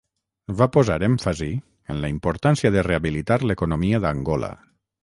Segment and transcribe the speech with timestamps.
[0.61, 1.51] Va posar èmfasi
[1.95, 4.53] en la importància de rehabilitar l'economia d'Angola.